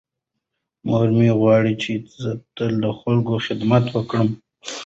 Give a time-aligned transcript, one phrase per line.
[0.87, 1.91] مور مې غواړي چې
[2.21, 4.27] زه تل د خلکو خدمت وکړم.